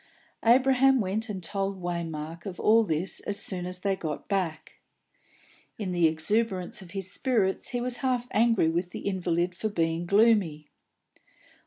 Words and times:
Abraham 0.43 0.99
went 0.99 1.29
and 1.29 1.43
told 1.43 1.79
Waymark 1.79 2.47
of 2.47 2.59
all 2.59 2.83
this 2.83 3.19
as 3.19 3.39
soon 3.39 3.67
as 3.67 3.81
they 3.81 3.95
got 3.95 4.27
back. 4.27 4.79
In 5.77 5.91
the 5.91 6.07
exuberance 6.07 6.81
of 6.81 6.89
his 6.89 7.11
spirits 7.11 7.67
he 7.67 7.81
was 7.81 7.97
half 7.97 8.27
angry 8.31 8.67
with 8.71 8.89
the 8.89 9.01
invalid 9.01 9.53
for 9.53 9.69
being 9.69 10.07
gloomy. 10.07 10.69